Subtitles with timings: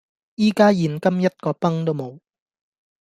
[0.37, 2.17] 依家現金一個鏰都冇